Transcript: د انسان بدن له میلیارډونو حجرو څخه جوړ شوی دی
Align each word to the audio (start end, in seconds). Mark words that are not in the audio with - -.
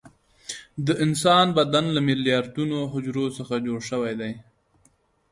د 0.85 0.87
انسان 1.05 1.47
بدن 1.57 1.85
له 1.95 2.01
میلیارډونو 2.07 2.77
حجرو 2.93 3.25
څخه 3.37 3.53
جوړ 3.67 3.79
شوی 3.89 4.13
دی 4.21 4.33